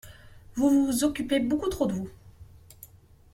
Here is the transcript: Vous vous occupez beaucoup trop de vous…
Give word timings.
Vous 0.55 0.87
vous 0.87 1.03
occupez 1.03 1.39
beaucoup 1.39 1.69
trop 1.69 1.85
de 1.85 1.93
vous… 1.93 2.09